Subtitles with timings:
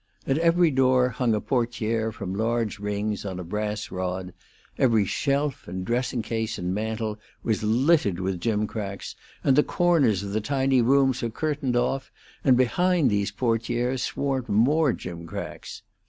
[0.25, 4.33] At every door hung a portiere from large rings on a brass rod;
[4.79, 10.31] every shelf and dressing case and mantel was littered with gimcracks, and the corners of
[10.31, 12.11] the tiny rooms were curtained off,
[12.43, 15.83] and behind these portieres swarmed more gimcracks.